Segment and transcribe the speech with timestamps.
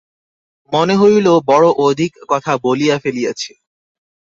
[0.71, 3.51] মনে হইল, বড়ো অধিক কথা বলিয়া ফেলিয়াছি।